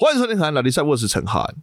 [0.00, 1.56] 欢迎收听《海老弟赛》，我是陈汉。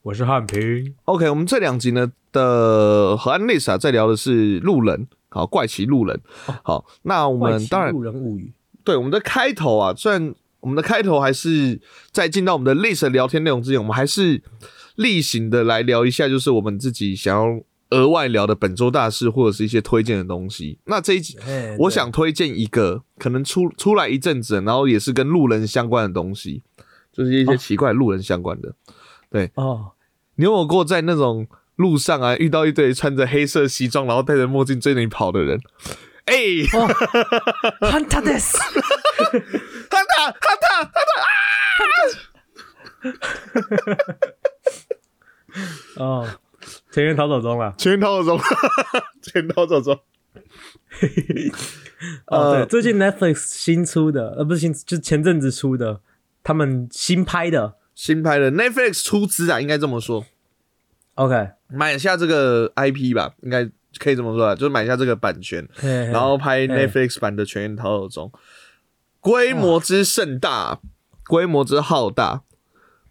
[0.00, 0.94] 我是汉平。
[1.04, 6.18] OK，我们这两集呢的河岸类啊，在聊的是路人，好怪奇路人。
[6.62, 8.54] 好，那我们当然路人物语，
[8.84, 11.78] 对我们的开头啊，虽然我们的开头还是
[12.10, 14.42] 在进到我们的 list 聊天内容之前，我们还是
[14.94, 17.60] 例行的来聊一下，就是我们自己想要
[17.90, 20.78] 额外聊的本周大事或者是一些推荐的东西。
[20.86, 26.62] 那这一集哎我想推荐一个可能出出来一阵子，然后也是跟路人相关的东西，
[27.18, 28.72] 就是一些奇怪路人相关的。
[29.56, 29.90] 哦，
[30.36, 35.60] 你有没有过在那种路上啊，遇到一堆穿着黑色西装，然后戴着墨镜追着你跑的人？
[36.26, 36.34] 哎、
[37.80, 38.70] 汉塔德斯，汉
[39.90, 41.88] 塔汉塔汉
[45.96, 46.02] 塔！
[46.04, 46.28] 哦，
[46.92, 47.74] 前面逃走中了。
[47.78, 48.40] 全逃走中，
[49.22, 49.98] 全逃走中。
[52.26, 56.00] 哦，呃对，最近 Netflix 新出的，呃，不是新，就是前阵子出的，
[56.48, 57.74] 他们新拍的。
[57.94, 60.24] 新拍的 Netflix 出资啊，应该这么说
[61.16, 63.68] ，OK，买下这个 IP 吧，应该
[63.98, 68.32] 可以这么说啊，就是买下这个版权，然然后拍 Netflix 版的《全员逃走中》，
[69.20, 70.80] 规模之盛大，
[71.26, 72.44] 规模之浩大。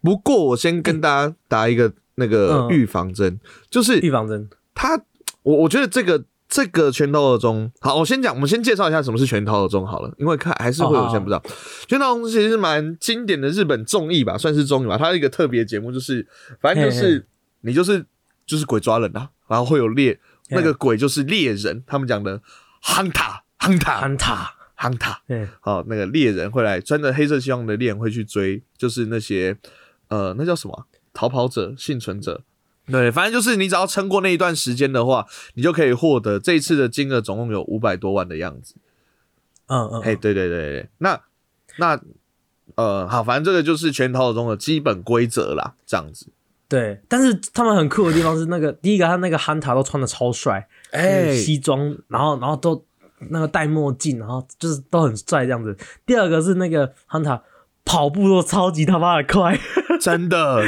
[0.02, 2.70] 不过我先跟大家打一个那个嗯。
[2.70, 3.38] 预防针，
[3.70, 4.50] 就是预防针。
[4.74, 5.00] 他，
[5.44, 11.42] 我我觉得这个这个全逃走中，好，我先讲，我们先介绍一下什么是全逃走中好了，因为看还是会有些人不知道，
[11.86, 16.26] 全逃走中其实是蛮经典的日本综艺吧，算是综艺吧，它是一个特别节目，就是
[16.60, 17.24] 反正就是嘿
[17.60, 18.04] 你就是
[18.46, 20.18] 就是鬼抓人啊，然后会有猎
[20.48, 22.40] 那个鬼就是猎人，他们讲的
[22.82, 29.54] hunter hunter hunter，hunter，嗯，好，那个猎人会来穿着黑色西装的猎人会去追，就是那些
[30.08, 30.86] 呃，那叫什么啊？
[31.12, 32.42] 逃跑者、幸存者。
[32.90, 38.76] 对，反正就是你只要撑过那一段时间的话，你就可以获得这一次的金额总共有五百多万的样子。
[39.66, 41.20] 嗯嗯，嘿，对对对对，那
[41.76, 42.00] 那
[42.74, 46.28] 呃，好，反正这个就是全逃走中的基本规则啦，这样子。
[46.68, 47.00] 对。
[47.08, 52.82] 但是他们很酷的地方是，那个第一个，他那个憨塔都穿的超帅，哎西装，然后然后都
[53.30, 55.76] 那个戴墨镜，然后就是都很帅这样子。
[56.06, 57.42] 第二个是那个憨塔
[57.88, 59.58] 跑步都超级他妈的快，
[59.98, 60.62] 真的，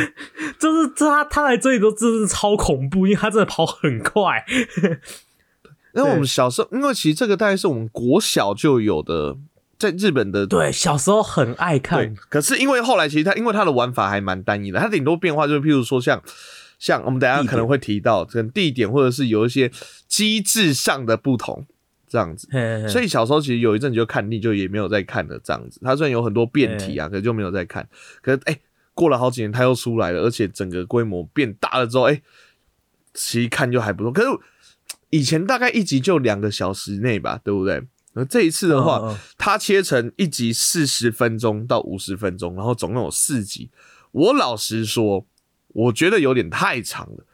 [0.58, 4.42] 就是他他来这里都真是超恐怖，因为他真的跑很快。
[5.94, 9.36] 因为我们小时候，因为其实这个大概是我们国小就有的，
[9.78, 16.22] 在日本的对，小时候很爱看，，可是因为后来其实他因为他的玩法还蛮单一的，他顶多变化就是譬如说像
[16.78, 19.70] 像我们等下可能会提到跟地点或者是有一些
[20.08, 21.66] 机制上的不同
[22.10, 22.48] 这样子。
[22.50, 25.80] 嘿嘿所以小时候其实有一阵子就看腻，就也没有再看了这样子。
[25.82, 27.88] 它虽然有很多变体啊，可是就没有再看。
[28.20, 28.58] 可是哎、
[28.92, 32.20] 过了好几年它又出来了，而且整个规模变大了之后，哎、
[33.14, 34.10] 其实看就还不错。
[34.12, 34.28] 可是
[35.10, 37.82] 以前大概一集就两个小时内吧，对不对？
[38.12, 43.70] 而这一次的话，嗯嗯它切成一集四十分钟到五十分钟，然后总共有四集。
[44.10, 45.24] 我老实说，
[45.68, 47.24] 我觉得有点太长了。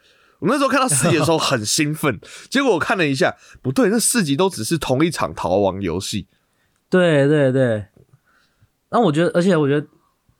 [0.46, 6.28] 我那时候看到四集的时候很兴奋， 结果我看了一下，不对，那四集都只是同一场逃亡游戏。
[6.88, 7.86] 对对对。
[8.90, 9.84] 那我觉得，而且我觉得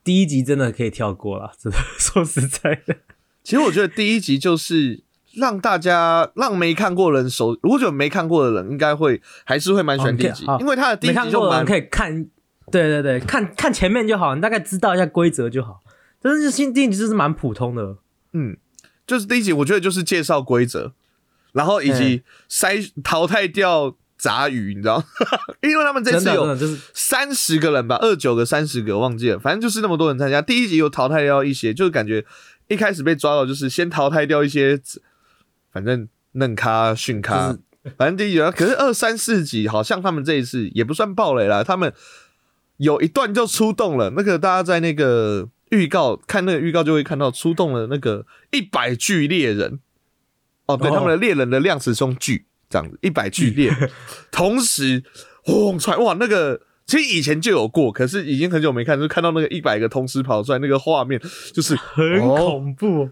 [0.05, 2.97] 第一集真的可以跳过了，真的 说实在的。
[3.43, 5.03] 其实我觉得第一集就是
[5.35, 12.25] 让大家让没看过的人熟，如果有没看过的人，应该会还是会蛮喜欢第一集，因为他的第一没集就蛮可以看，
[12.71, 15.81] 对对对，看看前面就好，你大概知道一下规则就好。
[16.23, 17.97] 但是新第一集就是蛮普通的，
[18.33, 18.57] 嗯，
[19.07, 20.93] 就是第一集，我觉得就是介绍规则，
[21.53, 25.05] 然后以及筛淘汰掉杂鱼，你知道吗？
[25.63, 26.57] 因为他们这次有
[26.93, 30.43] 三十个人吧，二九个、三十个，我忘记了，反正就是那么多人参加。
[30.43, 32.25] 第一集有淘汰掉一些，就是感觉
[32.69, 34.81] 一开始被抓到，就是先淘汰掉一些，
[35.73, 41.93] 反正嫩咖、训咖，就是反正第一集，可是二三四集好像他们这一次也不算暴雷啦，他们
[42.79, 49.81] 有一段就出动了，那个大家在那个预告看那个预告就会看到出动了那个一百具猎人，
[50.67, 53.71] 哦，对，哦他们的猎人的量词是用具这样子，一百具猎，
[54.31, 55.03] 同时
[55.43, 56.63] 轰出来，哇，那个。
[56.87, 61.21] 其实以前就有过，可是已经很久没看，就看到那个一百个同时跑出来，那个画面
[61.53, 63.11] 就是很哦恐怖。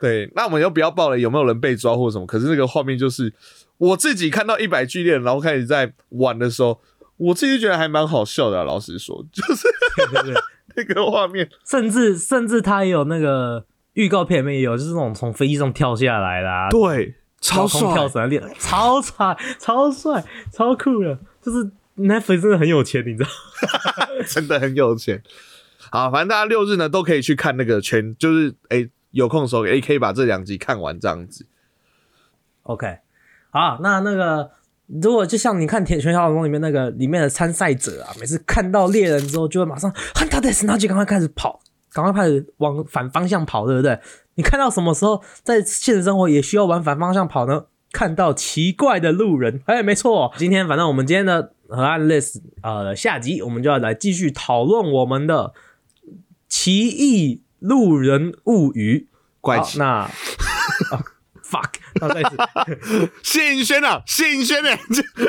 [0.00, 2.24] 对， 那我们又不要报了有没有人被抓或什么？
[2.24, 3.34] 可是那个画面就是
[3.78, 6.80] 我自己看到一百剧烈，然后开始在玩的时候，
[7.16, 8.62] 我自己觉得还蛮好笑的、啊。
[8.62, 9.66] 老实说，就是
[9.96, 10.40] 对对对，
[10.76, 23.28] 那个画面，甚至甚至他也有那个预告片里面也有，就是那种从飞机上跳下来的、啊，对，超帅，伞练，超帅，超帅，超酷的，就是 Netflix 真的很有钱，你知道？
[24.26, 25.22] 真的很有钱。
[25.90, 31.46] 好，反正大家六日呢都可以去看那个全，就是哎、有空的时候也可以把这两集看完这样子。
[32.64, 32.98] OK，
[33.50, 34.50] 好，那那个
[34.86, 41.60] 如果就像你看《铁拳小龙》里面那个里面的参赛者啊，每次看到猎人之后，就会马上喊他的，然后就赶快开始跑，
[41.92, 43.98] 赶快开始往反方向跑，对不对？
[44.34, 47.64] 你看到什么时候在现实生活也需要往反方向跑呢？
[47.92, 55.54] 看到奇怪的路人，哎，没错，今天反正我们今天的河岸 list 呃下集，我们就要来继续讨论我们的
[56.48, 59.08] 奇异路人物语。
[59.40, 60.10] 怪奇，那、啊
[61.44, 61.74] fuck，
[62.06, 63.10] 那再一次。
[63.22, 64.78] 谢颖轩啊，谢颖轩哎，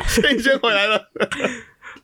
[0.08, 1.10] 谢颖轩回来了。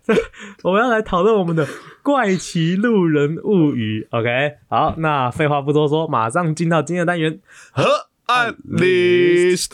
[0.64, 1.68] 我们要来讨论我们的
[2.02, 4.08] 怪奇路人物语。
[4.12, 7.40] OK，好，那废话不多说，马上进到今天的单元。
[7.72, 9.72] 河岸 list。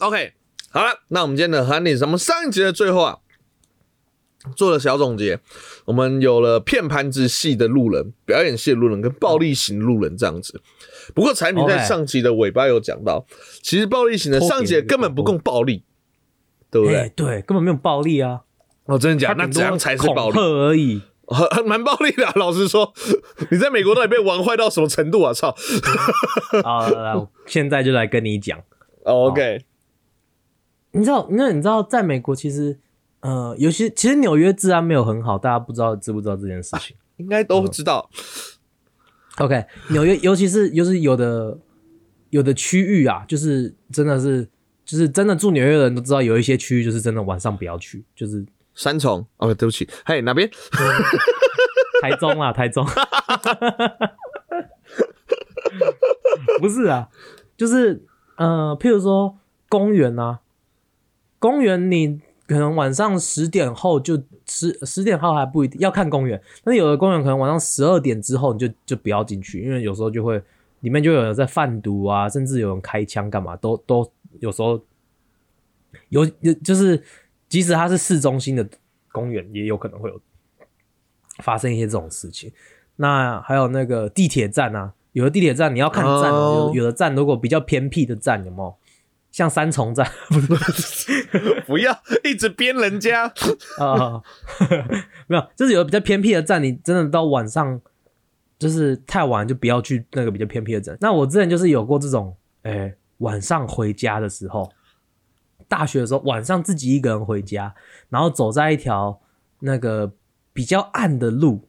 [0.00, 0.32] OK，
[0.70, 3.16] 好了，那我们今天的河岸 list，我们上一集的最后啊，
[4.54, 5.38] 做了小总结，
[5.84, 10.60] 我们有了片盘子系的路人、表演系的路人跟暴力型路人这样子。
[11.14, 13.26] 不过产品在上集的尾巴有讲到，
[13.62, 15.82] 其实暴力型的上集根本不够暴力，
[16.70, 17.26] 对不哎、对？
[17.26, 18.42] 对，根本没有暴力啊，
[18.84, 19.44] 哦，真的假的？
[19.44, 20.38] 那怎样才是暴力？
[20.38, 21.02] 而已。
[21.66, 22.90] 蛮暴力的啊、 老实说，
[23.50, 25.30] 你在美国到底被玩坏到什么程度啊？
[25.34, 25.54] 操
[26.64, 28.58] 啊，来我现在就来跟你讲，
[29.04, 29.60] 哦！OK，
[30.92, 32.78] 你知道，那你知道，在美国其实，
[33.20, 36.96] 呃，有些其实纽约治安没有很好，大家不知道知不知道这件事情？
[37.18, 38.08] 应该都知道。
[39.38, 41.58] OK，纽约尤其是就是有的
[42.30, 44.48] 有的区域啊，就是真的是
[44.84, 48.44] 就是真的住纽约的人都知道，有一些区域就是真的晚上不要去，就是
[48.74, 50.48] 三重哦，对不起，嘿，哪边？
[52.00, 52.86] 台中啊，台中，
[56.60, 57.08] 不是啊，
[57.56, 58.04] 就是
[58.36, 59.36] 呃，譬如说
[59.68, 60.38] 公园啊，
[61.40, 70.42] 公园你可能晚上十点后就十十点后还不一定要看公园，但是有的公园可能晚上十二点之后你就就不要进去，因为有时候就会
[70.80, 74.10] 里面就有人在贩毒啊，甚至有人开枪干嘛，都都
[74.40, 74.82] 有时候
[76.08, 77.02] 有有就是
[77.50, 78.66] 即使它是市中心的
[79.12, 80.18] 公园，也有可能会有
[81.40, 82.50] 发生一些这种事情。
[82.96, 88.74] 那还有那个地铁站啊，有的地铁站你要看站有有的站如果比较偏僻的站，有没有？
[89.30, 91.24] 像三重站不是
[91.66, 93.26] 不要一直编人家。
[93.78, 94.22] 啊
[95.28, 97.80] 没有，就是有比较偏僻的站，你真的到晚上
[98.58, 100.96] 就是太晚就不要去那个比较偏僻的站。
[101.00, 104.70] 那我之前就是有过这种，哎、晚上回家的时候，
[105.68, 107.74] 大学的时候晚上自己一个人回家，
[108.08, 109.20] 然后走在一条
[109.60, 110.10] 那个
[110.52, 111.68] 比较暗的路，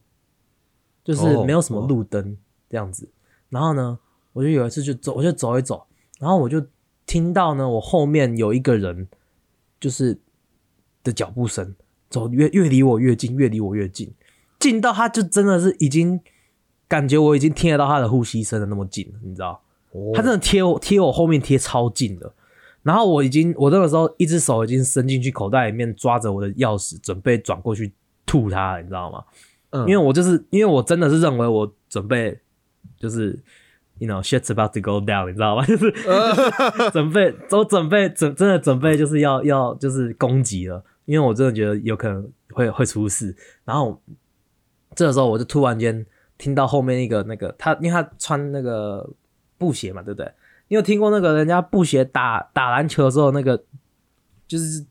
[1.04, 2.38] 就是哦没有什么路灯
[2.70, 3.10] 这样子。
[3.50, 4.00] 然后呢，
[4.32, 5.86] 我就有一次就走，我就走一走，
[6.20, 6.66] 然后我就
[7.10, 9.08] 听到呢，我后面有一个人
[9.80, 10.20] 就是
[11.04, 11.74] 的脚步声，
[12.08, 14.14] 走越越离我越近，越离我越近，
[14.60, 16.22] 近到他就真的是已经
[16.88, 19.60] 感觉我已经听得到他的呼吸声的那么近了，你知道？
[20.14, 22.32] 他真的贴我贴我后面贴超近的，
[22.84, 27.92] 然后我已经我那个时候一只手已经伸进去口袋里面抓着我的钥匙，准备转过去
[28.24, 29.24] 吐他，你知道吗？
[29.72, 32.40] 嗯因为我就是因为我真的是认为我准备
[33.00, 33.40] 就是
[34.00, 35.64] ，you know shit's about to go down，你知道吗？
[35.68, 35.92] 就是
[36.92, 43.36] 准备都准备准真的准备就是要要就是攻击了，因为我真的觉得有可能会会出事。
[43.66, 44.02] 然后
[44.96, 46.06] 这个时候我就突然间
[46.38, 49.08] 听到后面一个那个他，因为他穿那个
[49.58, 50.32] 布鞋嘛，对不对？
[50.70, 53.64] 你有听过那个人家布鞋打打篮球的时候那个
[54.48, 54.86] 就是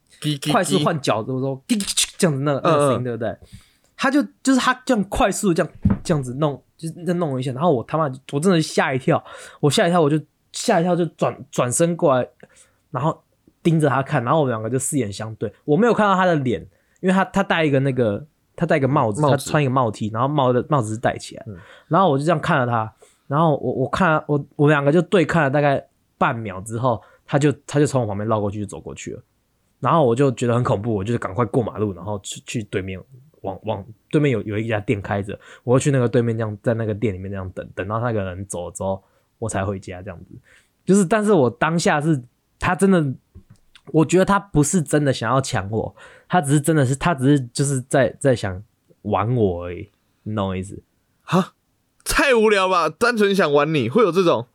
[0.51, 1.77] 快速换脚的时候，滴
[2.17, 3.37] 这样子那个那个声音，对不对？
[3.97, 5.73] 他就就是他这样快速这样
[6.05, 9.23] 这样子弄，就是再弄了一下，然后我他妈我真的吓一跳，
[9.61, 10.19] 我吓一跳，我就
[10.53, 12.27] 吓一跳就转转身过来，
[12.91, 13.21] 然后
[13.63, 16.61] 盯着他看，然后我们两个就四眼相对，我没有看到他的脸，
[17.01, 18.25] 因为他他戴一个那个
[18.57, 19.45] 他戴一个帽子，帽子。
[19.45, 21.45] 他穿一个帽 T，然后帽的帽子是戴起来，
[21.89, 22.91] 然后我就这样看着他，
[23.27, 25.85] 然后我我看我我们两个就对看了大概
[26.17, 29.23] 半秒之后，他就他就从我旁边绕过去就走过去了。
[29.81, 33.01] 然后我就觉得很恐怖，我就是赶快过马路，然后去去对面，
[33.43, 39.03] 往往对面有有一家店开着，我会去那个对面这样在那个店里面这样等，等到那个人走了之后，
[39.39, 40.27] 我才回家这样子。
[40.85, 42.23] 就是，但是我当下是
[42.59, 43.05] 他真的，
[43.87, 45.95] 我觉得他不是真的想要抢我，
[46.29, 48.63] 他只是真的是他只是就是在在想
[49.03, 49.91] 玩我而已，
[50.23, 50.83] 你懂我意思？
[51.23, 51.53] 哈，
[52.05, 52.89] 太无聊吧？
[52.89, 54.47] 单纯想玩你，会有这种？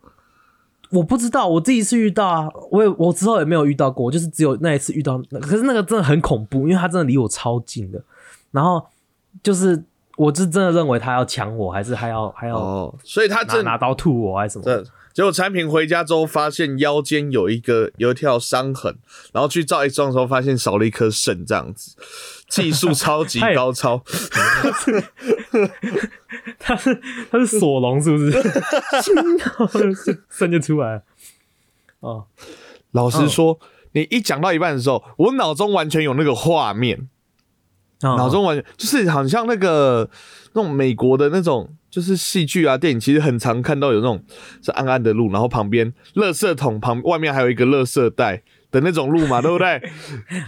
[0.90, 8.04] 我不知道，我第一次遇到啊，我也我之后也没有遇到过，就是只有那一次遇到，可是那个真的很恐怖，因为他真的离我超近的，
[8.54, 8.88] 然后
[9.44, 9.84] 就是
[10.16, 14.64] 我是真的认为他要抢我，还是还要还要哦，所以他正拿拿刀吐我，还是什么？
[14.64, 18.98] 这结果产品回家之后，发现腰间有一个有一条伤痕，
[19.32, 21.96] 然后去照 X 光的时候，发现少了一颗肾，这样子，
[22.48, 24.02] 技术 超级高超。
[26.58, 28.32] 他是他是索隆是不是？
[30.30, 31.04] 肾就出来了。
[32.00, 32.26] 哦，
[32.92, 33.60] 老实说，
[33.92, 37.08] 你一讲到一半的时候，我脑中完全有那个画面，
[38.04, 40.10] 脑中完全就是好像那个
[40.54, 44.24] 那种美国的那种就是戏剧啊电影，其实很常看到有那种
[44.62, 48.44] 是暗暗的路，然后旁边垃圾桶旁外面还有一个垃圾袋。
[48.74, 49.80] 的那种路嘛，对不对？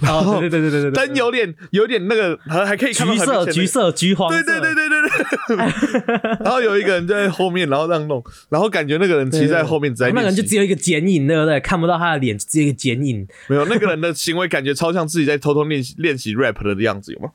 [0.01, 4.31] 然 后，对对对对对，灯有点有点那个，还还可以看到橘色、橘色、橘黄。
[4.31, 4.94] 对对对对对对。
[6.43, 10.09] 然后有一个人在后面，然后这样弄，然后感觉那个人骑在后面在。
[10.09, 11.59] 那个人就只有一个剪影，对不对？
[11.59, 13.27] 看不到他的脸，只有一个剪影。
[13.47, 17.29] 没有那个人的行为，感觉超像自己在偷偷练习练习 rap 的样子，有吗？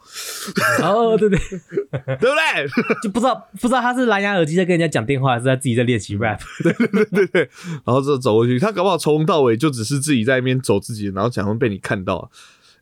[0.83, 1.39] 哦，对对，
[1.93, 2.67] 对不对？
[3.03, 6.41] 就不知道不知道他是蓝牙耳机在跟人家讲电话，还是他自己在练习 rap？
[6.65, 7.51] 对对对对对。
[7.85, 10.81] 然后这走过去，他搞不好从头到尾就只是自己在那边走。
[10.81, 12.31] 自己，然后假装被你看到，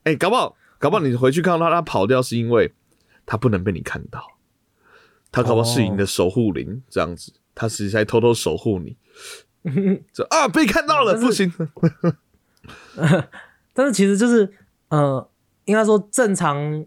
[0.05, 2.73] 哎，搞不好，搞不好你回去看到他，他跑掉是因为
[3.27, 4.23] 他不能被你看到，
[5.31, 8.97] 他搞不好是你的守护灵这样子，他实际在偷偷守护你，
[10.13, 11.53] 这啊被看到了不行，
[13.75, 14.51] 但是其实就是，
[14.89, 15.29] 呃，
[15.65, 16.85] 应该说正常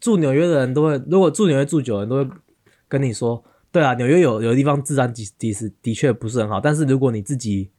[0.00, 2.30] 住纽约的人都会，如果住纽约住久，人都会
[2.88, 7.70] 跟你说，对啊，纽约有有的地方治安的的是的确不是很好，但是如果你自己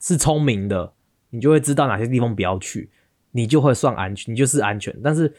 [0.00, 0.94] 是聪明的。
[1.30, 2.88] 你就会知道哪些地方不要去，
[3.32, 4.96] 你就会算安全，你就是安全。
[5.02, 5.30] 但是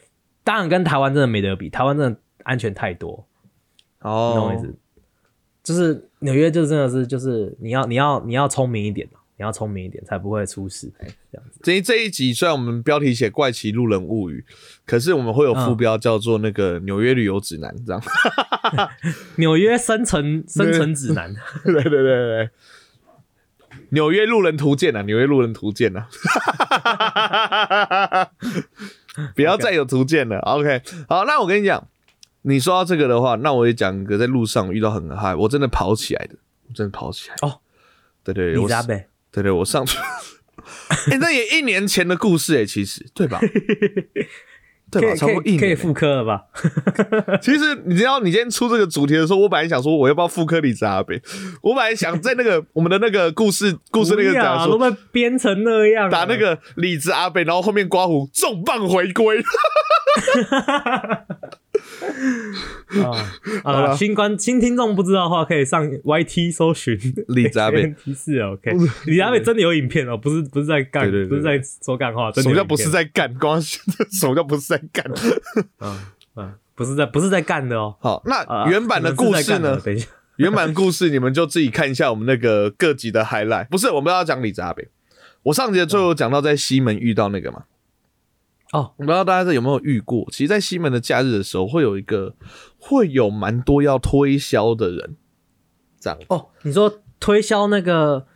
[0.43, 3.25] 当然跟台湾真的没得比，台湾真的安全太多。
[4.07, 4.73] 哦，懂我意思？
[5.63, 10.89] 就是纽约就真的是就是你要你要你要聪明一点你要聪明一点才不会出事。
[10.99, 11.59] 这样子。
[11.61, 14.45] 这这一集虽然我们标题写《怪奇路人物语》，
[14.85, 18.01] 可是我们会有副标叫做那个《纽约旅游指南》这样。
[19.35, 21.35] 纽约生存生存指南。
[21.65, 22.49] 对对对对。
[23.89, 26.07] 纽约路人图鉴啊，纽约路人图鉴啊，
[29.35, 30.39] 不要再有图鉴了。
[30.39, 31.87] OK，好，那我跟你讲，
[32.43, 36.35] 你说到这个的话，那我也讲一个在路上遇到很嗨，我真的跑起来的，
[36.67, 37.35] 我真的跑起来。
[37.41, 37.59] 哦，
[38.23, 39.97] 对对，李扎贝，对对，我上去，
[41.11, 43.39] 哎，那也一年前的故事哎，其实对吧？
[44.89, 45.13] 对吧？
[45.15, 46.43] 差不多一年可以复刻了吧？
[47.43, 51.21] 其实你知道，你今天出这个主题的时候，我本来想说我要不要复刻李子阿北，
[51.61, 59.43] 我本来想在那个我们的那个故事故事那个讲说，都被编成那样，打那个李子阿北，然后后面刮胡重磅回归。
[63.63, 63.95] 啊啊！
[63.95, 66.97] 新观新听众不知道的话，可以上 YT 搜寻
[67.29, 68.71] 李扎贝 提示 OK。
[69.05, 72.31] 李扎贝真的有影片哦，不是不是在干，不是在说干话。
[72.31, 73.33] 什么叫不是在干？
[73.35, 73.79] 光什
[74.27, 75.05] 么叫不是在干？
[75.79, 75.99] 嗯
[76.37, 77.95] 嗯，不是在不是在干的哦。
[77.99, 79.79] 好，那原版的故事呢？
[79.83, 83.67] 等一下，原版故事你们就自己看一下我们那个各集的 highlight。
[83.69, 84.87] 不是，我们要讲李扎北。
[85.43, 87.63] 我上集最后讲到在西门遇到那个嘛。
[88.73, 92.35] 哦，我不知道大家有没有遇过，其实，在西门的假日的时候，会有一个
[92.77, 95.15] 会有蛮多要推销的人，
[95.99, 96.49] 这样哦。
[96.63, 98.27] 你说推销那个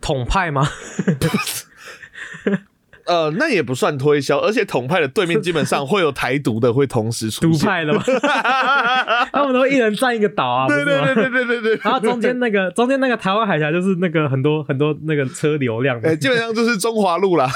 [0.00, 0.68] 统派吗？
[3.06, 7.60] 呃，那也不算推销，而且统派的对面基本上会有台独的，会同时出现。
[7.60, 8.02] 独派的吗？
[9.32, 11.80] 他们都一人占一个岛啊，对对对对对对对。
[11.84, 17.48] 然后中间那个中间那个台湾海峡就是那个很多很多那个车流量，哎，基本上就是中华路啦。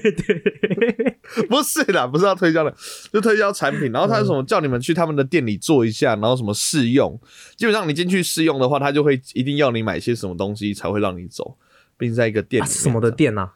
[0.00, 2.72] 对， 不是啦，不是要推销的，
[3.12, 3.90] 就推销产品。
[3.90, 7.18] 然后他什么叫你们去他们的店里做一下，然后什么试用。
[7.56, 11.56] 基本上你进去试用的话，他就会一定要你买些什么东西才会让你走，
[11.98, 13.50] 并在一个店什么的店呢？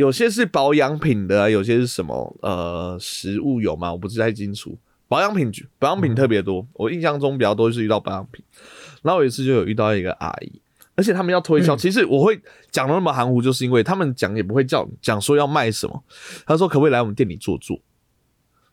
[0.00, 3.92] 有些是保养品的，有些是什么呃食物有吗？
[3.92, 4.78] 我不是太清楚。
[5.08, 8.42] 保养品保养品特别多，我印象中比较多是遇到保养品。
[9.02, 10.62] 然后有一次就有遇到一个阿姨，
[10.94, 11.76] 而且他们要推销。
[11.76, 12.40] 其实我会
[12.70, 16.02] 讲的那么含糊，就是因为他们讲也不会叫讲说要卖什么。
[16.46, 17.78] 他说可不可以来我们店里坐坐？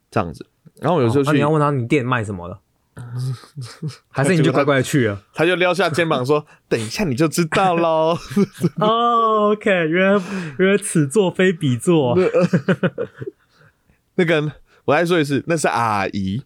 [0.10, 0.46] 这样子。
[0.80, 2.58] 然后有时候去你要问他你店卖什么的。
[4.10, 5.22] 还是你就乖乖去啊？
[5.34, 8.18] 他就撩下肩膀说：“等一下你就知道喽。
[8.82, 10.22] ”哦，OK，原来
[10.58, 12.18] 原来此作非彼作。
[14.16, 14.52] 那个
[14.86, 16.44] 我再说一次，那是阿姨，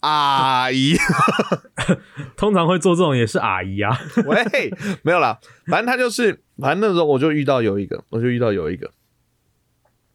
[0.00, 0.96] 阿姨。
[2.36, 3.98] 通常会做这种也是阿姨啊。
[4.26, 4.70] 喂，
[5.02, 8.90] 没有啦，反正他就是，反正那时候我就遇到有一个，我就遇到有一个。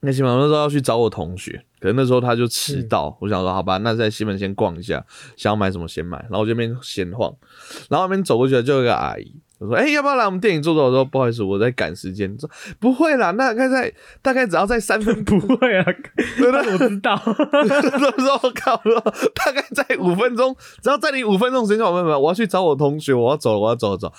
[0.02, 1.64] 那起码那时候要去找我同学。
[1.80, 5.06] 可能那时候他就迟到，我想说好吧，那在西门先逛一下，
[5.38, 6.18] 想要买什么先买。
[6.24, 7.34] 然后我这边闲晃，
[7.90, 12.50] 然后那边走过去就有个阿姨，我说：“哎，要不要来我们电影坐坐？”我说：“不好意思，我在赶时间。”说
[12.82, 15.86] ：“不会啦，那大概在大概只要在三分，不会啊，
[16.38, 17.82] 对对，我知道。”他
[18.18, 18.76] 说：“我靠，
[19.34, 24.12] 大概在五分钟，只要在你五分钟时间，我慢慢，我要去找我同学，我要走了，我要走了走。”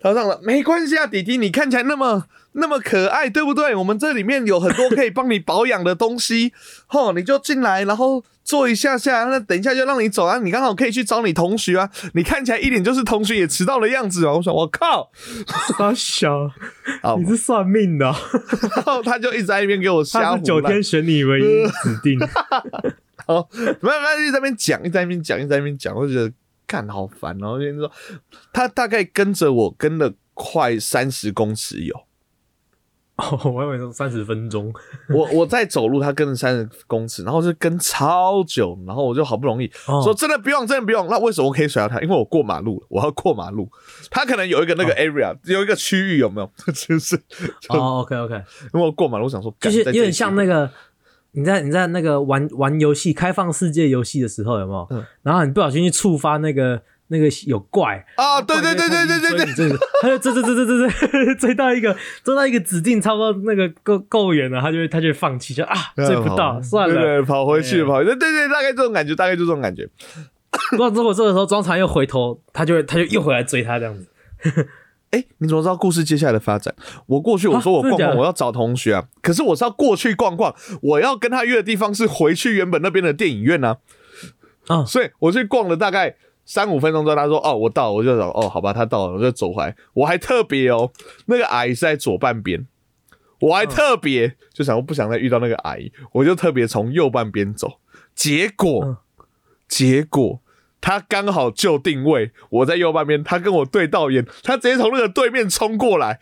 [0.00, 3.74] 他上了，没关系啊，弟弟，你看起来那么那么可爱，对不对？
[3.74, 6.52] 我们这里面有很多可以帮你保养的东西，
[6.86, 14.32] 吼，你就进来，然后坐一下下，那等一下就让你走啊，你刚好可以去找你同学啊，你看起来一点就是同学也迟到的样子啊。
[14.34, 15.10] 我说我靠，
[15.76, 16.50] 好小，
[17.02, 17.16] 好。
[17.18, 18.14] 你是算命的哦、
[18.76, 22.18] 然后他就一直在那边给我瞎胡九天选你唯一指定。
[23.26, 23.48] 哦，
[23.80, 26.32] 慢慢一直在那边讲，一直在那边讲，一直在那边讲，我就觉得
[26.66, 27.36] 看好烦。
[27.38, 27.90] 然后就说
[28.52, 31.96] 他大概跟着我跟了快三十公尺有，
[33.16, 34.70] 哦， 我以为说三十分钟。
[35.08, 41.06] 我我在走路，他跟了三十公尺，然后是跟超久，然后我就好不容易哦说真的不用，真的不用。
[41.08, 42.02] 那为什么我可以甩掉他？
[42.02, 43.70] 因为我过马路了，我要过马路。
[44.10, 46.50] 他可能有一个那个 area，、有一个区域有没有？
[46.72, 47.16] 就是
[47.70, 48.34] 哦，OK OK，
[48.74, 50.70] 因为我过马路想说，就是有点像那个
[51.36, 54.88] 你在你在那个玩玩游戏开放世界游戏的时候有没有？
[54.90, 58.04] 嗯然后你不小心去触发那个那个有怪。
[58.16, 60.88] 啊，对对对对对对对，他就追追追追追
[61.24, 66.94] 追追到一个追到一个指定差不多那个够够远了，他就会他就会放弃，就啊追不到，算了。
[66.94, 69.86] 对对，跑回去跑对对对，大概这种感觉，大概就这种感觉。
[70.70, 74.06] 不过如果这个时候庄长又回头，他就会他就又回来追他这样子。
[75.10, 76.74] 哎、你怎么知道故事接下来的发展？
[77.06, 83.78] 我过去我说我逛逛，我要找同学啊，可是我是要过去逛逛，我要跟他约的地方是回去原本那边的电影院呢、
[84.66, 90.90] 啊所以我去逛了大概三五分钟之后，他说：“哦，我到了。”我就说：“哦，好吧，他到了。”我就走回来，我还特别哦，
[91.26, 92.66] 那个阿姨是在左半边，
[93.40, 97.78] 我还特别、就想我不想再遇到那个阿姨，我就特别从右半边走，
[98.14, 98.96] 结果、嗯
[99.68, 100.40] 结果。
[100.80, 106.20] 他刚好就定位，我在右半边，他跟我对到眼，他直接从那个对面冲过来。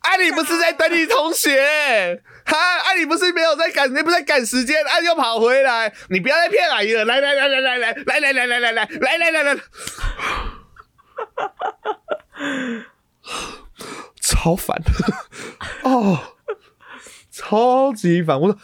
[0.00, 2.20] 啊，你不是在等你同学？
[2.44, 7.04] 哈，啊，你不是没有在赶，你不是在赶时间，啊，又跑回来，你不要再骗阿姨了！
[7.04, 9.60] 来来来来来来来来来来来来来来来来来，
[14.20, 14.82] 超烦
[15.84, 16.18] 哦，
[17.30, 18.40] 超级烦！
[18.40, 18.58] 我说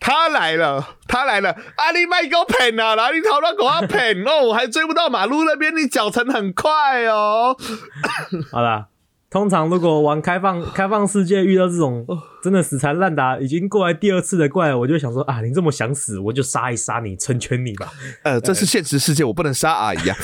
[0.00, 2.96] 他来了，他来了，啊，你卖给我骗啊！
[2.96, 7.54] 然后你逃到给我骗哦，我还追不到马路那边，你脚程很快哦。
[8.50, 8.86] 好啦，
[9.28, 12.06] 通常如果玩开放开放世界遇到这种
[12.42, 17.92] 真的死缠烂打，已经过来第二次的怪，我就想说啊，你这么想死，我就杀一杀你，成全你吧。
[18.22, 20.16] 呃，这是现实世界，我不能杀阿姨啊，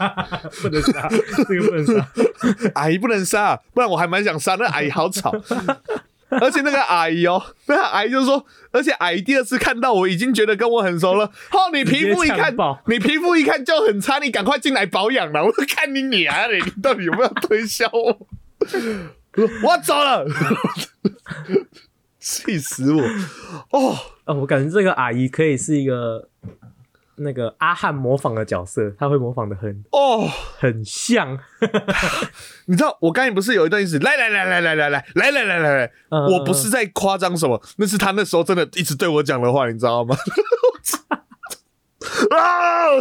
[0.62, 1.08] 不能杀，
[1.46, 2.08] 这个不能杀。
[2.74, 4.54] 阿姨不能杀，不然我还蛮想杀。
[4.56, 5.30] 那阿姨好吵，
[6.40, 11.26] 而且那个阿姨哦， 那个阿姨就说，而且阿姨第二次看到我已经觉得跟我很熟了。
[11.26, 12.54] 哦，你皮肤一看
[12.86, 15.44] 你皮肤一看就很差，你赶快进来保养了。
[15.44, 18.26] 我说看你你啊，你到底有没有推销我？
[19.62, 20.24] 我走了，
[22.18, 23.02] 气死我！
[23.70, 26.28] 哦，哦，我感觉这个阿姨可以是一个
[27.22, 31.38] 那个阿汉模仿的角色，他会模仿的很哦，很像。
[32.66, 33.98] 你知道我刚才不是有一段意思？
[33.98, 40.16] 来来来来来来来来来来来来，嗯我不是在夸张什么，那是他那时候真的一直对我讲的话，你知道吗？
[42.30, 42.92] 啊！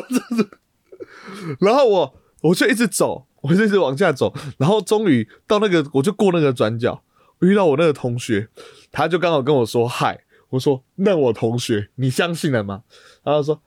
[1.60, 7.03] 然后我我就一直走，我就一直往下走，然后终于到那个，我就过那个转角，
[7.39, 8.49] 我遇到我那个同学，
[8.91, 12.84] 他就刚好跟我说嗨，我说那我同学，你相信了吗？
[13.23, 13.62] 然后说。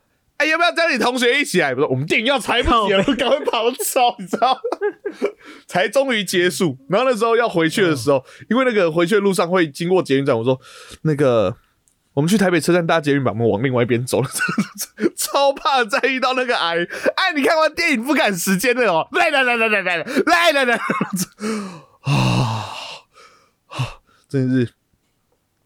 [0.44, 1.70] 哎，要不要叫你同学一起来？
[1.70, 4.60] 我说我们电影要才不及了，赶快跑走，你知道吗？
[5.66, 6.76] 才终于结束。
[6.90, 10.60] 然后那时候要回去的时候，因为那个回去的路上会经过捷运站，我说
[11.02, 11.56] 那个
[12.12, 14.28] 我们去台北车站搭捷运吧，我们往另外一边走了。
[15.16, 16.80] 超怕再遇到那个阿姨。
[17.16, 20.74] 哎，你看完电影不赶时间的哦，来来来来来来来来来，
[22.02, 22.12] 啊
[23.68, 23.78] 啊，
[24.28, 24.74] 真是。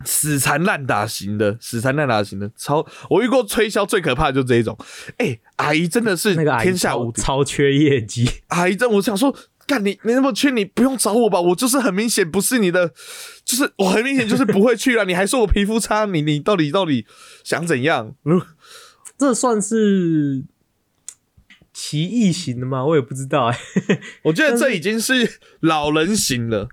[0.04, 4.78] 死缠烂打型的，死缠烂打型的，超我遇过吹箫最可怕的就是这一种。
[5.16, 9.34] 哎、阿姨真的是天下无敌，超缺业绩，阿姨真我想说，
[9.66, 11.40] 干你你那么缺，你不用找我吧？
[11.40, 12.92] 我就是很明显不是你的，
[13.44, 15.04] 就是我很明显就是不会去了。
[15.04, 17.04] 你还说我皮肤差，你你到底到底
[17.42, 18.14] 想怎样？
[18.22, 18.40] 如
[19.18, 20.44] 这算是
[21.72, 22.84] 奇异型的吗？
[22.86, 23.58] 我也不知道哎、
[24.22, 26.68] 我觉得这已经是老人型了，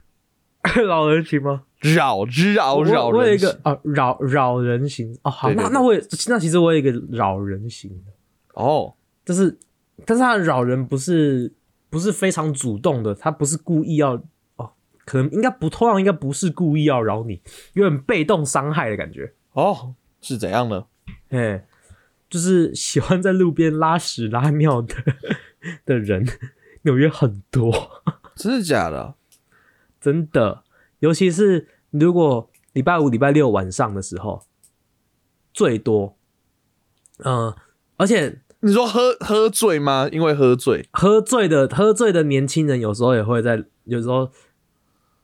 [0.88, 1.64] 老人型吗？
[1.82, 2.26] 扰
[2.56, 8.12] 扰我扰我有一个啊扰扰人型哦，好，那那我也那其实我有一个扰人型的，
[8.54, 9.58] 哦，就是
[10.06, 11.54] 但是他的扰人不是
[11.90, 14.14] 不是非常主动的，他不是故意要
[14.56, 14.72] 哦，
[15.06, 17.42] 可能应该不通常应该不是故意要扰你，
[17.74, 20.86] 有点被动伤害的感觉，哦，是怎样呢？
[21.30, 21.66] 哎，
[22.30, 24.96] 就是喜欢在路边拉屎拉尿的
[25.86, 26.26] 的人，
[26.82, 27.72] 纽约很多。
[28.36, 29.16] 真的假的？
[30.06, 30.64] 真的，
[31.00, 34.44] 尤其是如果礼拜五、礼拜六晚上的时候，
[35.52, 36.16] 最多，
[37.24, 37.56] 嗯、
[37.98, 40.08] 而且你说喝喝醉吗？
[40.12, 44.30] 因为喝醉喝醉的喝醉的年轻人有时候也会在有时候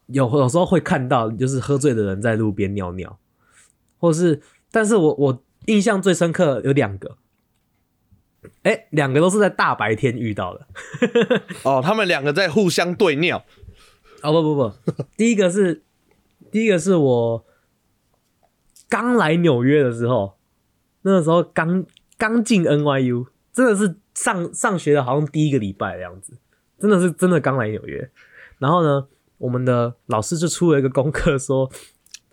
[0.08, 3.20] 有有时候会看到，就是喝醉的人在路边尿尿，
[4.00, 4.42] 或是，
[4.72, 7.18] 但是我我印象最深刻有两个，
[8.64, 10.68] 哎，两个都是在大白天遇到的。
[11.62, 13.46] 哦，他们两个在互相对尿。
[14.22, 15.84] 哦不不不，第一个是
[16.52, 17.46] 第一个是我
[18.90, 20.34] 刚来纽约的时候，
[21.02, 21.86] 那个时候刚
[22.18, 26.34] 刚进 NYU，真的是上上学的好像第一个礼拜的样子，
[26.78, 28.10] 真的是真的刚来纽约。
[28.60, 29.08] 然后呢，
[29.38, 31.70] 我们的老师就出了一个功课，说，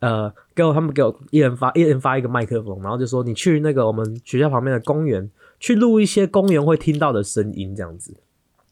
[0.00, 8.14] 呃，给我他们给我一人发一人发一个麦克风，然后就说你去那个我们学校旁边的公园去录一些公园会听到的声音，这样子。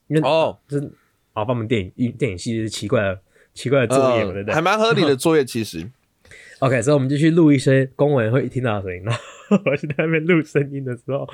[0.08, 0.92] 因为哦，就是
[1.36, 3.20] 好，帮我们电影电影系是奇怪的
[3.52, 4.54] 奇怪的作业，对不对？
[4.54, 5.86] 还蛮合理的作业，其实。
[6.60, 9.02] OK，所以我们就去录一些公文会听到的声音。
[9.04, 9.20] 然后
[9.66, 11.28] 我在那边录声音的时候，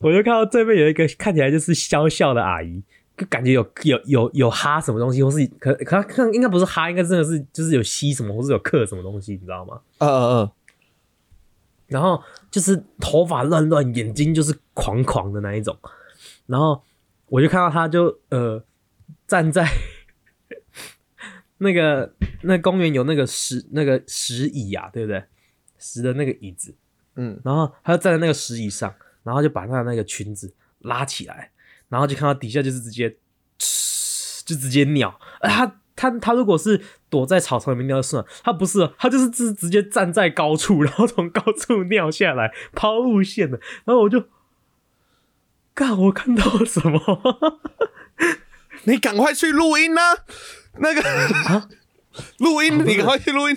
[0.00, 2.82] 我就看到对面有一个看起来就是笑笑的阿姨，
[3.16, 9.80] 就感觉有有有有哈什么东西，或是可可看应该不是哈，应该真的是就是有吸什么，或是有嗑什么东西，你知道吗？
[9.98, 10.50] 嗯嗯嗯。
[11.86, 15.76] 然后就是头发乱乱，眼睛就是狂狂的那一种。
[16.46, 16.82] 然后
[17.26, 18.60] 我就看到他就呃
[19.30, 19.64] 站在。
[21.62, 22.12] 那个
[22.42, 25.22] 那公园有那个石那个石椅啊，对不对？
[25.78, 26.74] 石的那个椅子，
[27.14, 31.52] 嗯，然后他就站在那个石椅上，然后就把他的那个裙子拉起来，
[31.88, 33.10] 然后就看到底下就是直接，
[34.44, 35.20] 就直接尿。
[35.40, 43.60] 而他他他如果是躲在草丛里面尿就算了，他不是，他就是直直接站在高处， 然后从高处尿下来，抛物线的。
[43.84, 44.24] 然后我就，
[45.74, 47.60] 干，我看到了什么？
[48.84, 50.02] 你赶快去录音啊！
[50.78, 51.68] 那个啊，
[52.38, 53.56] 录音，你赶快去录音。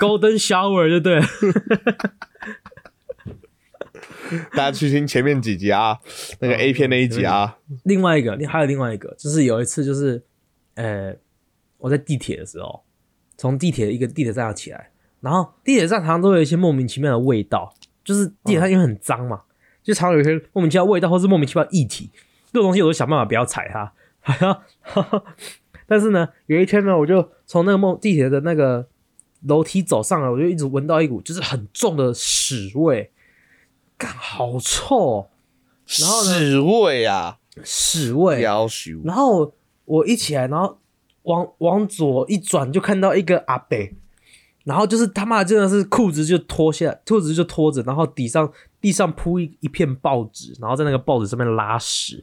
[0.00, 1.26] Golden Shower 就对了，
[4.52, 5.98] 大家去听前面几集啊，
[6.40, 7.58] 那个 A 片那一集啊。
[7.84, 10.24] 另外一个，还有另外一个，就是有一次，就是
[10.74, 11.14] 呃，
[11.76, 12.82] 我在地铁的时候，
[13.36, 17.72] 从地铁一个地铁站上起来，然后地铁站常常都有一些莫名其妙的味道，
[18.04, 19.42] 就是地铁站因为很脏嘛，
[19.82, 22.10] 就常常有一些莫名其妙的味道，或是莫名其妙的液体，
[22.52, 23.92] 这种东西我都想办法不要踩它。
[24.30, 24.62] 还要，
[25.86, 28.86] 但是呢，有一天呢，我就从那个梦地铁的那个
[29.46, 33.10] 楼梯走上来，我就一直闻到一股就是很重的屎味，
[33.96, 35.30] 干好臭、哦，
[35.98, 38.42] 然后呢屎味啊，屎味，
[39.02, 39.54] 然后
[39.86, 40.78] 我一起来，然后
[41.22, 43.96] 往往左一转，就看到一个阿北，
[44.64, 52.22] 然后就是他妈真的是裤子就脱下来，裤子就脱着，然后底上地上铺一一片报纸，然后在那个报纸上面拉屎，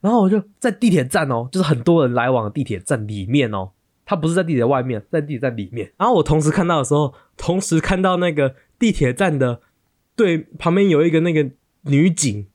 [0.00, 3.70] 然后我就在地铁站哦，就是很多人来往的地铁站里面哦，
[4.04, 5.92] 他不是在地铁外面，在地铁站里面。
[5.96, 9.60] 然后我同时看到的时候，同时看到那个地铁站的
[10.14, 11.50] 对旁边有一个那个
[11.82, 12.46] 女警。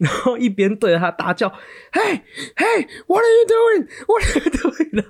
[0.00, 1.48] 然后一边对着他大叫
[1.92, 2.22] ：“Hey,
[2.56, 3.86] hey, what are you doing?
[4.06, 5.04] What are you doing?”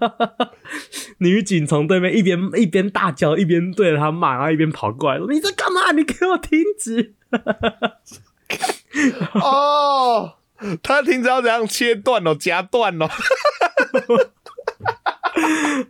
[1.19, 5.93] 女警从对面一边一边大叫，一边对着他骂，然后一边跑过来说：“你在干嘛？
[5.93, 7.15] 你给我停止
[9.41, 10.35] 哦，
[10.83, 13.09] 他停止要怎样切断哦，夹断哦。！”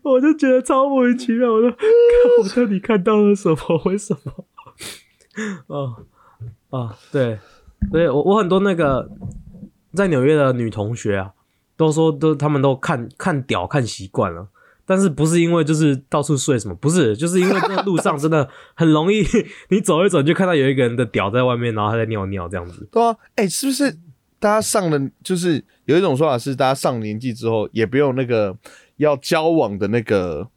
[0.02, 1.78] 我就觉得超莫名其妙，我说：“看
[2.42, 3.56] 我到底看到了什么？
[3.86, 4.44] 为什么？”
[5.68, 6.04] 哦
[6.70, 7.38] 啊，对，
[7.90, 9.10] 所以我我很多那个
[9.94, 11.32] 在纽约的女同学啊，
[11.76, 14.48] 都说都他们都看看屌看习惯了，
[14.86, 19.24] 但是不是因为就是到处睡什么，不是，就是因为那路上真的很容易，
[19.70, 22.88] 你走一走就看到有一个人的屌在外面，然后他在尿尿这样子。
[22.92, 23.90] 对啊，哎、是不是
[24.38, 28.56] 大家上了，就是有一种说法是，大家上年纪之后也不用那个
[28.96, 30.48] 要交往的那个，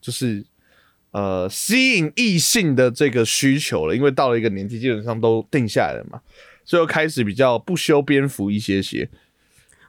[0.00, 0.44] 就是
[1.12, 6.20] 呃吸引异性的这个需求了，因为到了一个年纪，基本上都定下来了嘛，
[6.64, 9.10] 所以又开始比较不修边幅一些些。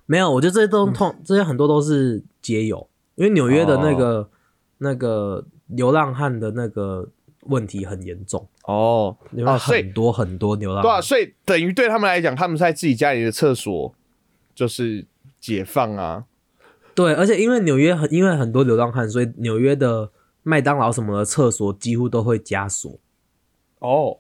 [0.06, 4.30] 没有，我觉得这些都通，这些很多都是街友，因为纽约的那个、
[4.78, 7.10] 那个流浪汉的那个
[7.48, 10.84] 问题很严重，哦，因为啊，所以很多很多流浪汉。
[10.84, 13.96] 对啊，所以等于对他们来讲，他们在自己家里的厕所
[14.54, 15.08] 就是
[15.40, 16.26] 解放啊。
[16.94, 20.12] 对，而且因为纽约很因为很多流浪汉，所以纽约的
[20.44, 23.00] 麦当劳什么的厕所几乎都会加锁。
[23.80, 24.20] 哦，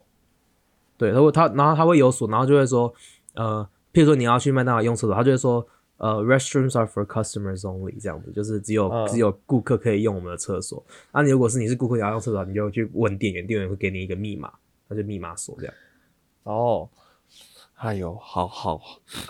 [0.97, 2.93] 对，如果他然后他会有锁，然后就会说，
[3.33, 5.65] 呃，譬如说你要去麦当劳用厕所，他就会说，
[5.97, 10.83] 呃，restrooms are for customers only，这样子，就是只有、嗯只有顾客可以用我们的厕所。
[11.11, 14.51] 那、你如果是你是顾客，你要用厕所，你就去问店员，店员会给你一个密码，
[14.87, 15.73] 那就密码锁这样。
[16.43, 16.89] 哦，
[17.75, 18.79] 哎呦，好好，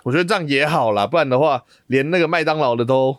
[0.03, 3.17] 我觉得这样也好啦，不然的话，连那个麦当劳的都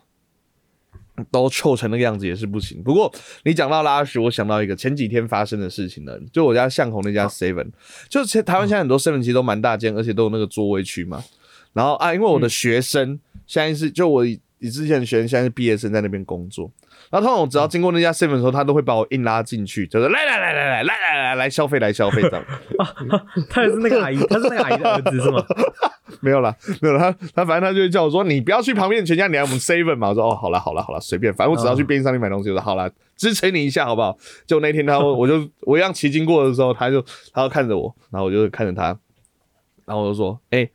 [1.30, 2.82] 都臭成那个样子也是不行。
[2.82, 3.12] 不过
[3.44, 7.68] 你讲到拉屎，我想到一个前几天发生的事情了，就我家巷口那家 Seven，、
[8.08, 11.24] 就其实台湾现在很多 Seven 其实都蛮大间，而且都有那个座位区嘛。
[11.72, 16.70] 然后啊，因为我的学生现在是就我以之前学生现在是毕业生在那边工作，
[17.10, 22.44] 然后通常我只要经过那家 seven 的时候，他都会把我硬拉进去，就是来来来来来来来来来消费来消费这样。
[23.48, 25.44] 他也是那个阿姨，他是那个阿姨的儿子是吗？
[26.20, 30.08] 没有啦，没有啦，他他反正他就会叫我说，你不要去旁边全家，你来我们 seven 嘛。
[30.08, 32.50] 我说哦，好了好了好了，随便，反正我只要去便利商店买东西。
[32.50, 34.16] 我说好了，支持你一下好不好？
[34.46, 38.96] 就那天他 我就我一样骑经过的时候，他就他就看着我，然后我就看着他，
[39.84, 40.68] 然后我就说，哎、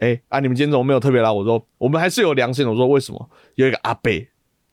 [0.00, 1.32] 哎、啊，你们今天怎么没有特别拉？
[1.32, 2.70] 我说我们还是有良心的。
[2.70, 3.30] 我说为什么？
[3.54, 4.10] 有一个阿伯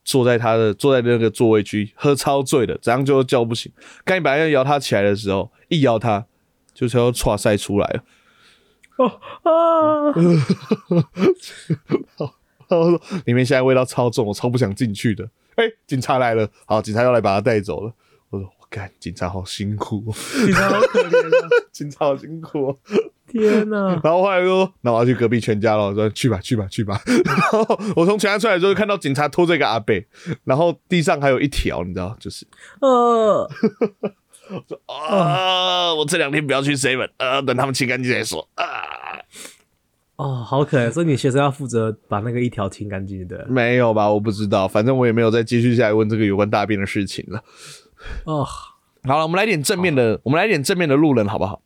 [0.05, 3.69] 坐在他的坐在那个座位区，喝超醉的，怎样就叫不醒。
[4.05, 6.25] 刚一本来要摇他起来的时候，一摇他，
[6.73, 8.03] 就是要唰塞出来了。
[8.97, 9.07] 哦
[9.43, 10.13] 啊！
[12.69, 15.29] 然后说里面现在味道超重，我超不想进去的。
[15.55, 17.93] 哎、警察来了，好，警察要来把他带走了。
[18.29, 20.13] 我说我干，警察好辛苦、
[20.45, 21.49] 警察好可怜啊！
[21.73, 22.77] 警察好辛苦、哦。
[23.27, 23.99] 天哪！
[24.03, 25.87] 然后后来就说，那我要去隔壁全家了。
[25.87, 27.01] 我说去吧，去吧，去吧。
[27.25, 30.05] 然后我从全家出来之后，看到警察拖着一个阿贝，
[30.43, 32.45] 然后地上还有一条，你知道，就是
[32.81, 33.49] 呃，
[34.67, 38.65] 说啊，我这两天不要去 seven，呃，等他们清干净再说啊。
[40.17, 40.89] 哦，好可爱。
[40.89, 43.45] 所以你学生要负责把那个一条清干净的。
[43.49, 44.09] 没有吧？
[44.09, 47.43] 我不知道，反正我也没有再继续下来问这个有关大便的事情了。
[48.25, 48.45] 哦，
[49.03, 51.61] 好了，我们来点正面的，我们来点正面的路人，好不好？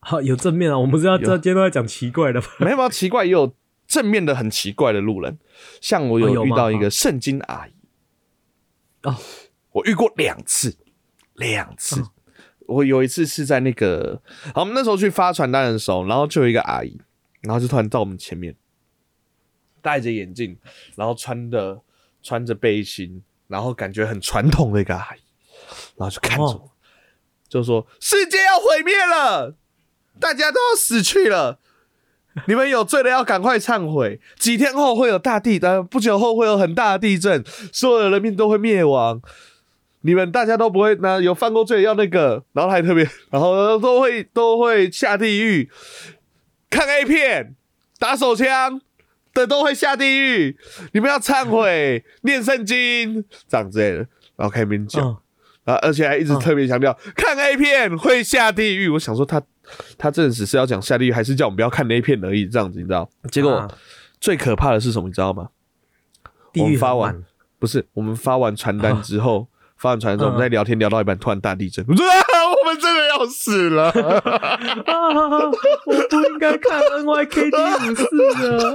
[0.00, 0.78] 好有正面啊！
[0.78, 2.46] 我们不是要这今天都在讲奇怪的吗？
[2.60, 3.54] 没有没有奇怪，也有
[3.86, 5.38] 正面的很奇怪的路人，
[5.80, 7.72] 像我有遇到一个圣经阿姨，
[9.02, 9.16] 哦，
[9.72, 10.76] 我遇过两次，
[11.34, 12.02] 两次。
[12.66, 14.20] 我有一次是在那个，
[14.54, 17.00] 好，我们那时候去发传单的时候，然后就有一个阿姨，
[17.40, 18.54] 然后就突然到我们前面，
[19.80, 20.58] 戴着眼镜，
[20.94, 21.80] 然后穿的
[22.22, 25.20] 穿着背心，然后感觉很传统的一个阿姨，
[25.96, 26.70] 然后就看着我，哦
[27.48, 29.56] 就说世界要毁灭了，
[30.20, 31.58] 大家都要死去了。
[32.46, 39.20] 你们有罪的要赶快忏悔，几天后会有大地，震，不久后会有很大的地震，所有的人民都会灭亡。
[40.02, 45.68] 你们大家都不会，那有犯过罪要那个，然后还特别，然后都会都会下地狱，
[46.70, 47.56] 看 A 片、
[47.98, 48.80] 打手枪
[49.34, 50.56] 的都会下地狱。
[50.92, 55.04] 你们要忏悔、念圣经这样之类的，然后开始边讲。
[55.04, 55.16] 嗯
[55.64, 58.88] 啊，而且还一直特别强调、看 A 片会下地狱。
[58.88, 59.42] 我想说他
[59.96, 62.46] 他真的只是要讲下地狱，还是叫我们不要看 A 片而已？
[62.46, 63.08] 这样子你知道？
[63.30, 63.68] 结果、啊
[64.20, 65.06] 最可怕的是什么？
[65.06, 65.48] 你知道吗？
[66.52, 67.24] 地狱我们发完
[67.60, 72.12] 不是我们发完传单之后，发完传单之后，嗯我们在聊天聊到一半，突然大地震，我说、啊、
[72.60, 73.90] 我们真的要死了。
[73.94, 75.50] 啊！
[75.86, 78.74] 我不应该看 NYKD 五四的，啊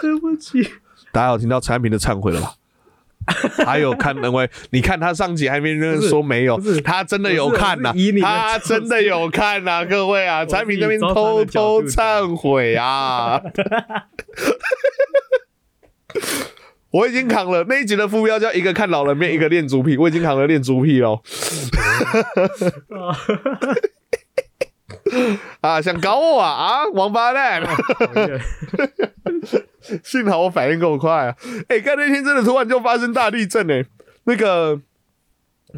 [0.00, 0.68] 对不起。
[1.12, 2.54] 大家有听到陈安平的忏悔了吧？
[3.66, 13.40] 还有看 N Y，你看他上集还没认说没有，他真的有看呐、他真的有看呐、 各位啊，产品那边偷偷忏悔啊！
[16.90, 21.22] 我已经扛了那一集的副标叫一个看老人面，一个练猪屁，我已经扛了练猪屁喽。
[25.60, 27.62] 啊，想搞我啊啊，王八蛋！
[30.02, 31.36] 幸好我反应够快啊！
[31.68, 33.84] 哎、看那天真的突然就发生大地震哎、
[34.24, 34.80] 那个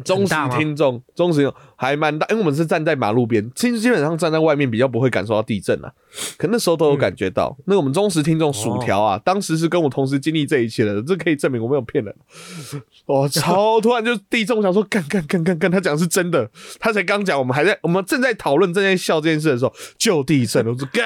[0.03, 5.91] 忠实听众，忠实听众还蛮大，因为我们是站在马路边，其实基本上站在外面比较不会感受到地震啊，
[6.37, 7.55] 可那时候都有感觉到。
[7.65, 12.15] 那个我们忠实听众薯条啊，当时是跟我同时经历这一切的，这可以证明我没有骗人。
[13.05, 21.03] 哦，超突然就地震，我想说干干干干干，他讲的是真的，他才刚讲，我们还在我们正在讨论正在笑这件事的时候，就地震了，我说 干。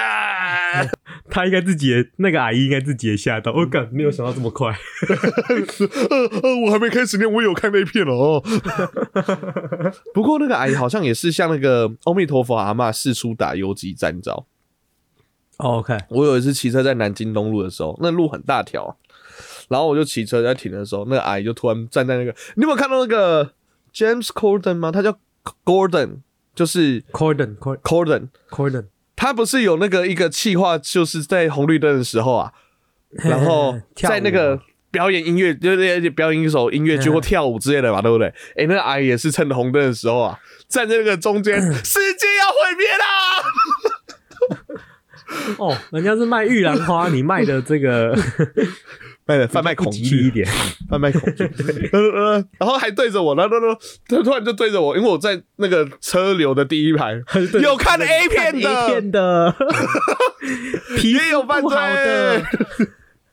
[1.29, 4.69] 他应该自己也那个阿姨应该自己也吓到，我感没有想到这么快。
[6.09, 8.43] 呃呃，我还没开始念，我有看那片了哦。
[10.13, 14.45] 不过那个阿姨好像也是像那个阿弥陀佛阿嬷四处打游击战，你知道
[15.57, 18.95] ？OK，我有一次骑车在南京东路的时候，那路很大条啊、
[19.69, 23.53] 然后我就骑车在停的时候，那个阿姨就突然站在那个，你有没有看到那个
[23.93, 24.91] James Corden 吗？
[24.91, 25.17] 他叫
[25.65, 26.17] Gordon，
[26.53, 32.53] 就是 Corden，Corden，他不是有那个一个气话，就是在红绿灯的时候啊，
[33.11, 38.27] 然后在那个表演音乐，就是表演一首音乐剧或跳舞之类的嘛，对不对？
[38.55, 43.05] 哎、那个阿姨也是趁着红灯的时候啊，站在那个中间， 世界要毁灭啦！
[45.59, 48.17] 哦，人家是卖玉兰花，你卖的这个
[49.27, 50.47] 卖的贩卖恐惧一，点。
[50.89, 51.43] 贩卖恐惧，
[51.91, 57.21] 呃呃，然后还对着我，然后然后他突然就对着我，因为我在那个车流的第一排，
[57.61, 59.53] 有看 A 片的，A 片的，
[60.97, 61.77] 皮也有犯罪，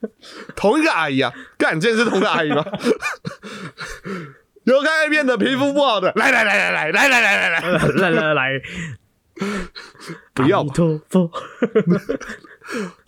[0.57, 2.65] 同一个阿姨啊，干，这是同一个阿姨吗？
[4.65, 8.63] 有看 A 片的，皮肤不好的，来来来来来来来来来来，来来来，
[10.33, 10.65] 不要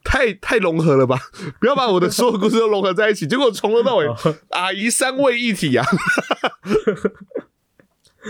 [0.04, 1.18] 太太融合了吧？
[1.59, 4.06] 不要把我的所有故事都融合在一起，结果从头到尾，
[4.50, 5.87] 阿姨三位一体啊！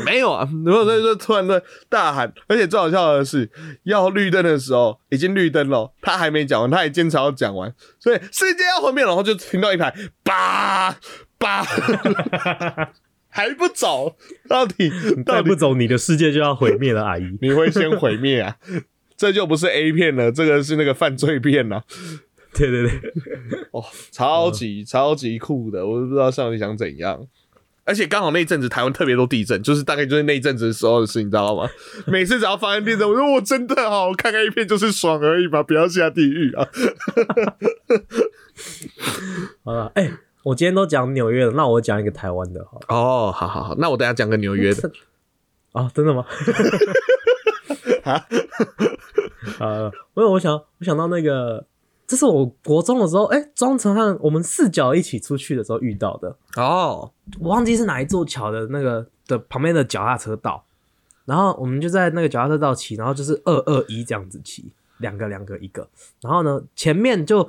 [0.04, 3.50] 没有啊， 然后所以说突然的大喊，而且最好笑的是，
[3.85, 10.96] 要绿灯的时候已经绿灯了，他还没讲完，他还坚持要讲完，所以世界要毁灭了，然后就听到一排叭
[11.38, 11.64] 叭，
[13.28, 14.16] 还不走，
[14.48, 14.90] 到底
[15.24, 17.38] 到底再不走，你的世界就要毁灭了，阿姨。
[17.40, 18.56] 你会先毁灭啊？
[19.16, 21.85] 这就不是 A 片了，这个是那个犯罪片了。
[22.54, 23.12] 对对对，
[23.72, 27.26] 哦，超级超级酷的，我都不知道上帝想怎样。
[27.87, 31.68] 而且刚好那一阵子台湾特别多地震，就是大概就是那一阵子的时候的事，你知道吗？
[32.07, 36.66] 每次只要发生地震，我说我真的好看看一片就是爽而已嘛，不要下地狱啊！
[39.64, 40.11] 好了，哎、
[40.42, 42.87] 我今天都讲纽约了，那我讲一个台湾的好了。
[42.88, 44.90] 哦，好好好，那我等下讲个纽约的。
[45.72, 46.25] 啊，真的吗？
[48.03, 48.27] 啊，
[49.61, 51.66] 呃，因为我想，我想到那个，
[52.07, 60.64] 这是我国中的时候，哎、庄成汉我们四角一起出去的时候遇到的，哦，我忘记是哪一座桥的那个的旁边的脚踏车道，
[61.25, 65.88] 然后我们就在那个脚踏车道骑，然后就是二二一这样子骑，两个两个一个，
[66.23, 67.49] 然后呢前面就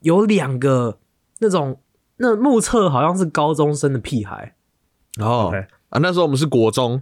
[0.00, 0.98] 有两个
[1.38, 1.80] 那种
[2.16, 4.54] 那目测好像是高中生的屁孩，
[5.20, 5.52] 哦。
[5.90, 7.00] 啊，那时候我们是国中，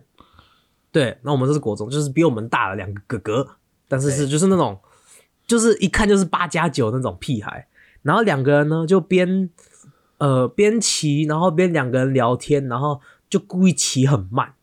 [0.91, 3.49] 对，那我们这是国中，就是比我们大了两个哥哥，
[3.89, 4.79] 但是是就是那种，
[5.53, 7.67] 就是一看就是八加九那种屁孩。
[8.01, 9.51] 然后两个人呢就边
[10.17, 14.55] 呃边骑，然后边两个人聊天，然后就故意骑很慢。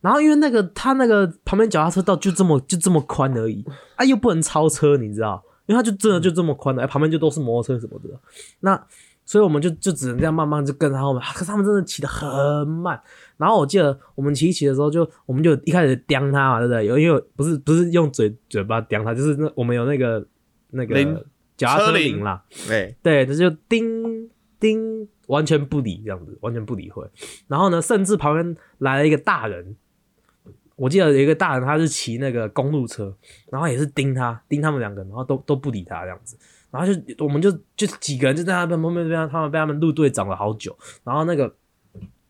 [0.00, 3.64] 然后因为那个他那个旁边脚踏车道就这么就这么宽而已，
[3.96, 5.42] 啊又不能超车，你知道？
[5.66, 8.08] 因为他就真的就这么宽的，哎旁边就都是摩托车什么的。
[8.60, 8.86] 那
[9.24, 13.00] 所以我们就就只能这样慢慢就跟他后面，可是他们真的骑得很慢。
[13.36, 16.84] 然后我记得我们骑一骑的时候就，我们就一开始叼他嘛，对不对？
[16.84, 20.26] 有因为不是不是用嘴嘴巴叼他，就是那我们有那个
[20.70, 21.24] 那个
[21.56, 24.28] 脚踏车车铃铃啦，对，对，这就叮
[24.58, 27.08] 叮，完全不理这样子，完全不理会。
[27.46, 29.76] 然后呢，甚至旁边来了一个大人，
[30.74, 33.16] 我记得有一个大人他是骑那个公路车，
[33.50, 36.36] 然后也是盯他盯他们两个，然后都都不理他这样子。
[36.70, 41.54] 然后就我们就就几个人就在那边旁边被他他们被他们路队长了好久，然后那个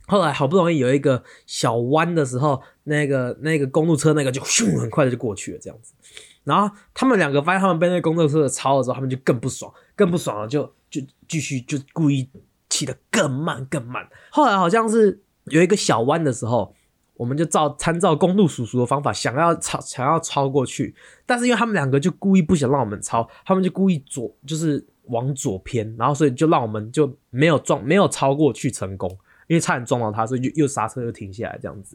[0.07, 5.93] 后来好不容易有一个小弯的时候，那个那个公路车那个就咻很快的就过去了这样子。
[6.43, 12.29] 然后他们两个发现他们被那个公路车超了之后，他们就更不爽，更不爽了，就就继续就故意
[12.69, 14.09] 骑得更慢更慢。
[14.31, 16.75] 后来好像是有一个小弯的时候，
[17.21, 20.95] 我们就照参照公路叔叔的方法，想要超想要超过去，
[21.27, 29.07] 但是因为他们两个就故意不想让我们超，他们就故意左就是往左偏，然后所以就让我们就没有撞没有超过去成功，
[29.49, 31.95] 因为差点撞到他，所以就又刹车又停下来这样子。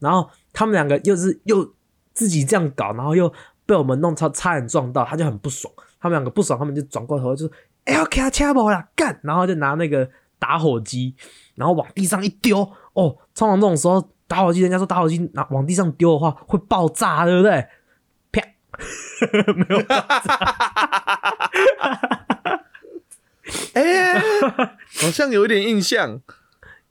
[0.00, 1.72] 然后他们两个又是又
[2.12, 3.32] 自己这样搞，然后又
[3.64, 5.72] 被我们弄超差点撞到，他就很不爽。
[6.00, 7.54] 他们两个不爽，他们就转过头就说
[7.86, 10.10] ：“哎、要给他掐爆啦，干！”然后就拿那个
[10.40, 11.14] 打火机，
[11.54, 12.58] 然后往地上一丢。
[12.94, 17.64] 哦，通常这种时候打火机，人家说打火机拿往地上丢的话会爆炸，对不对？
[18.32, 18.42] 啪，
[19.54, 20.34] 没有爆炸
[23.74, 24.18] 哎，
[25.00, 26.20] 好像有一点印象。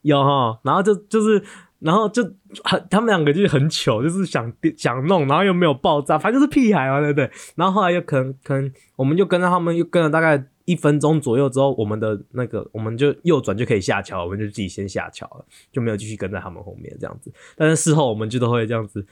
[0.00, 1.44] 有哈，然后就就是，
[1.80, 2.22] 然后就
[2.62, 7.30] 很他们两个就是很糗，就是想想弄，然后又没有爆炸，反正就是屁孩嘛，对不对？
[7.56, 17.30] 然后后来又可能可能，我们就跟着他们又跟了大概一分钟左右之后，我们的那个我们就右转就可以下桥，我们就自己先下桥了，就没有继续跟在他们后面这样子。
[17.56, 19.04] 但是事后我们就都会这样子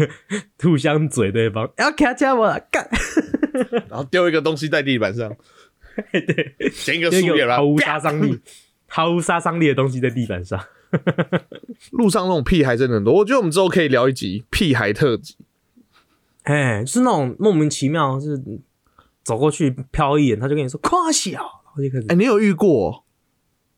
[0.62, 2.88] 互相嘴对方，要卡掐我了干，
[3.88, 5.34] 然后丢一个东西在地板上，
[6.12, 8.40] 对，捡一个就树叶，然后一个毫无杀伤力、
[8.86, 10.60] 毫无杀伤力的东西在地板上。
[11.92, 15.36] 路上那种屁孩真的很多，我觉得我们之后可以聊一集屁孩特辑。
[16.44, 18.42] 哎，就是那种莫名其妙，就是
[19.28, 23.04] 走过去瞟一眼，他就跟你说夸小，然后就开始、哎、你有遇过？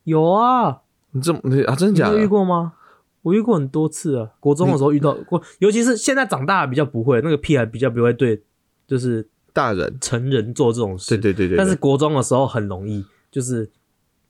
[0.04, 1.74] 有啊，你这么你啊？
[1.74, 2.28] 真的假的你有遇？
[2.28, 2.74] 过吗？
[3.22, 8.40] 我遇过很多次啊，国中的时候遇到过，尤其是现在长大了比较不会，那个屁孩比较不会对，
[8.86, 9.98] 就是大人？
[10.00, 11.16] 成人做这种事。
[11.16, 13.68] 对对对对对但是国中的时候很容易，就是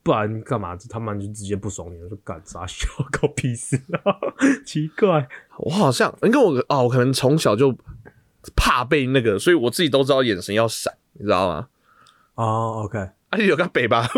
[0.02, 0.74] 不然干嘛？
[0.88, 4.16] 他们就直接不爽你，了就干啥笑，搞屁事啊！
[4.64, 5.28] 奇怪，
[5.58, 7.76] 我好像因为我哦，我可能从小就
[8.56, 11.66] 怕被那个，所以我自己都知道眼神要闪，你知道吗？
[12.34, 14.08] 哦，OK，啊，你有个北吧？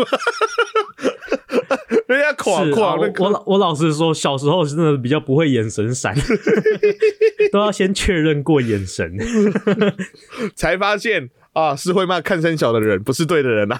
[2.07, 6.15] 人家垮是啊我我垮那个，老我老实说，小时候真的比较不会眼神闪，
[7.51, 9.11] 都要先确认过眼神。
[10.55, 13.79] 才发现啊，是会骂看声小的人，不是对的人啊。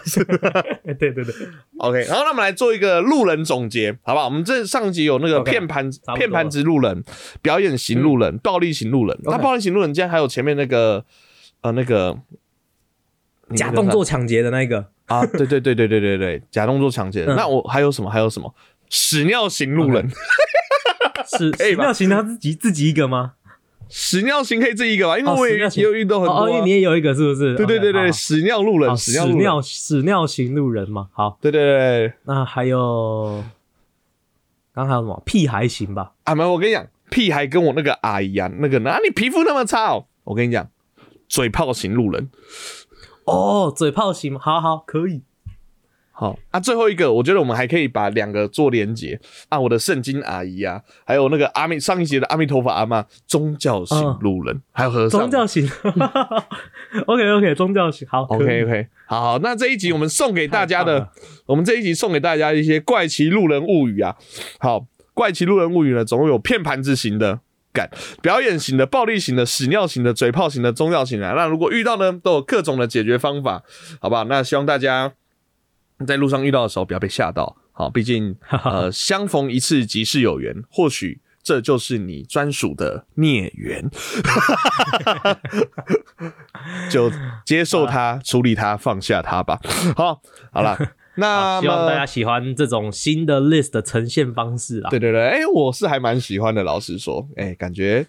[0.84, 1.34] 对对对
[1.78, 4.26] ，OK，然后那我们来做一个路人总结，好不好？
[4.26, 7.04] 我们这上集有那个骗盘差不多骗盘子路人、
[7.42, 9.18] 表演型路人、暴力型路人。
[9.24, 11.04] 那暴力型路人竟然还有前面那个
[11.62, 12.38] 呃那个你
[13.56, 17.26] 假动作抢劫的那个，啊，对对对对对对对， 假动作抢劫。
[17.28, 18.10] 嗯那我还有什么？
[18.10, 18.54] 还有什么？
[18.90, 20.08] 屎尿型路人，
[21.38, 23.34] 是可以吧屎尿型他自己自己一个吗？
[23.90, 25.18] 屎尿型可以这一个吧？
[25.20, 26.64] 因为哦我也尿型也有遇到很多哦，因为啊。
[26.66, 27.56] 你也有一个是不是？
[27.56, 31.10] 对对对对，屎尿路人，好屎尿路人，屎尿屎尿型路人嘛。
[31.14, 31.78] 好，对对对
[32.08, 32.14] 对。
[32.24, 33.44] 那还有，
[34.74, 36.14] 刚刚还有什么屁孩型吧？
[36.24, 40.06] 啊，没有，我跟你讲，屁孩跟我那个阿姨啊，那个哪里皮肤那么差哦？
[40.24, 40.68] 我跟你讲，
[41.28, 42.30] 嘴炮型路人。
[43.26, 45.22] 哦，嘴炮型，好好可以。
[46.12, 46.38] 好。
[46.52, 49.20] 啊，最后一个，我觉得我们还可以把两个做连结。
[49.50, 55.22] 啊，我的圣经阿姨啊，还有那个阿弥上一节的阿弥陀佛阿妈，宗教型嗯路人，还有和尚。
[55.22, 55.68] 宗教型，
[57.08, 61.10] OK OK，宗教型，好 OK OK，好好，那这一集我们送给大家的
[61.48, 64.16] 我们这一集送给大家一些怪奇路人物语啊。
[64.60, 67.40] 好，怪奇路人物语呢，总共有骗盘子型的。
[67.74, 67.90] 感
[68.22, 73.64] 表演型的、暴力型的、屎尿型的、嘴炮型的、宗教型的，那如果遇到呢，都有各种的解决方法，
[74.00, 74.24] 好不好？
[74.26, 75.14] 那希望大家
[76.06, 83.90] 在路上遇到的时候不要被吓到，好，毕竟 呃相逢一次即是有缘，或许这就是你专属的孽缘，
[86.90, 87.12] 就
[87.46, 89.60] 接受它、 处理它、放下它吧。
[89.96, 90.22] 好，
[90.54, 90.78] 好了，
[91.16, 92.06] 那希望大家。
[92.06, 94.90] 喜欢这种新的 list 的呈现方式啊。
[94.90, 98.06] 对对对，哎、我是还蛮喜欢的，老实说，哎、感觉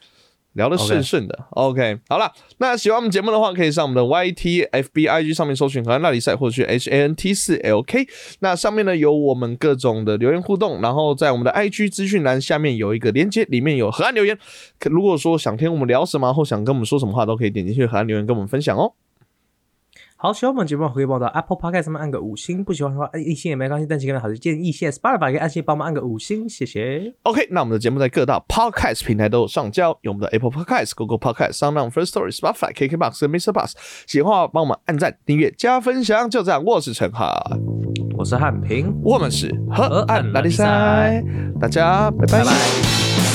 [0.55, 1.47] 聊得顺顺的。
[1.51, 8.07] OK，好了，那喜欢我们节目的话，可以上我们的 YT、FB、IG 上面搜寻荷兰那里赛，或者是 H A N T 四 L K。
[8.41, 14.39] 那上面呢有我们各种的留言互动，然后在我们的 IG 资讯栏下面有一个连接，里面有河岸留言。
[14.79, 18.93] 可如果说想听我们聊什么，或想跟我们说什么话，都可以点进去河岸留言跟我们分享哦。
[20.25, 27.13] 好，喜欢我们节目可以帮我到 Apple Podcast 上面按个五星，不喜欢的话按一星也没关系，但请跟好的建议，现在 Spotify 可以按星帮忙按个五星，谢谢。
[27.25, 33.53] OK，那我们的节目在各大 Podcast 平台都有上架哦，有我们的 Apple Podcast、Google Podcast、SoundOn、First Story、Spotify、KKBox 跟 Mr.
[33.53, 33.73] Bus。
[34.07, 36.31] 喜欢的话，帮我们按赞、订阅、加分享。
[36.31, 37.31] 就这样，我是陈哈，
[38.17, 41.25] 我是汉平，我们是河岸拉力赛赛，
[41.61, 43.34] 大家拜拜拜拜。